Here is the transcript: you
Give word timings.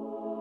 you 0.00 0.31